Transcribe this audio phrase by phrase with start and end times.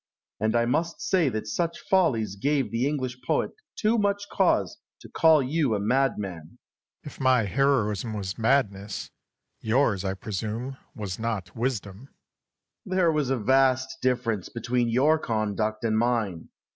[0.39, 5.09] And I must say that such follies gave the English poet too much cause to
[5.09, 6.57] call you a madman.
[6.57, 7.03] Charles.
[7.13, 9.11] If my heroism was madness,
[9.59, 12.07] yours, I presume, was not wisdom.
[12.87, 12.95] Alexander.
[12.97, 16.49] There was a vast difference between your conduct and mine.